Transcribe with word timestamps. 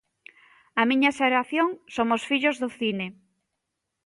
A 0.81 0.83
miña 0.89 1.15
xeración 1.19 1.67
somos 1.95 2.21
fillos 2.29 2.55
do 2.61 2.69
cine. 2.79 3.07